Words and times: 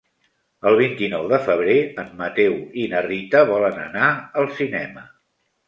El 0.69 0.77
vint-i-nou 0.79 1.27
de 1.33 1.39
febrer 1.49 1.75
en 2.05 2.09
Mateu 2.23 2.57
i 2.85 2.87
na 2.95 3.05
Rita 3.09 3.45
volen 3.53 3.79
anar 3.87 4.11
al 4.43 4.53
cinema. 4.59 5.09